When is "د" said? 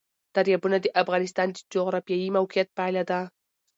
0.81-0.87, 1.51-1.57